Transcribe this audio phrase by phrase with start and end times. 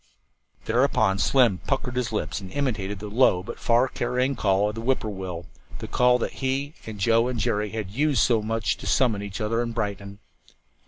[0.65, 4.73] Thereupon Slim puckered up his lips and imitated the low but far carrying call of
[4.73, 5.45] the whip poor will
[5.77, 9.39] the call that he and Joe and Jerry had used so much to summon each
[9.39, 10.17] other at Brighton.